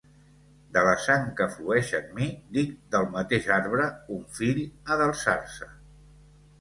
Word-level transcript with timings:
De 0.75 0.81
la 0.87 0.93
sang 1.01 1.27
que 1.41 1.47
flueix 1.57 1.91
en 1.99 2.07
mi, 2.19 2.29
dic 2.57 2.73
del 2.95 3.07
mateix 3.17 3.51
arbre, 3.59 3.85
un 4.17 4.27
fill 4.39 4.65
ha 4.69 4.99
d'alçar-se. 5.03 5.69